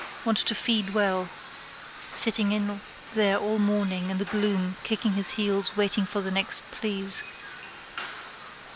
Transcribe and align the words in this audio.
Want 0.25 0.39
to 0.39 0.55
feed 0.55 0.95
well, 0.95 1.29
sitting 2.11 2.51
in 2.53 2.81
there 3.13 3.37
all 3.37 3.59
the 3.59 3.63
morning 3.63 4.09
in 4.09 4.17
the 4.17 4.25
gloom 4.25 4.75
kicking 4.83 5.13
his 5.13 5.33
heels 5.37 5.77
waiting 5.77 6.07
for 6.07 6.21
the 6.21 6.31
next 6.31 6.63
please. 6.71 7.21